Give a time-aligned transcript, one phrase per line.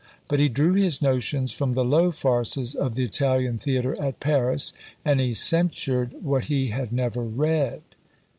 [0.27, 4.73] But he drew his notions from the low farces of the Italian theatre at Paris,
[5.05, 7.83] and he censured what he had never read.